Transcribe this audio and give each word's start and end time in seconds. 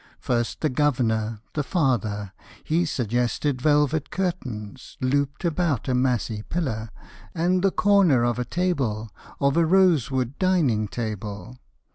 First 0.19 0.61
the 0.61 0.69
Governor, 0.69 1.41
the 1.53 1.61
Father: 1.61 2.33
He 2.63 2.85
suggested 2.85 3.61
velvet 3.61 4.09
curtains 4.09 4.97
Looped 4.99 5.45
about 5.45 5.87
a 5.87 5.93
massy 5.93 6.41
pillar; 6.41 6.89
And 7.35 7.61
the 7.61 7.69
corner 7.69 8.23
of 8.25 8.39
a 8.39 8.43
table, 8.45 9.11
Of 9.39 9.57
a 9.57 9.63
rosewood 9.63 10.39
dining 10.39 10.87
table. 10.87 11.59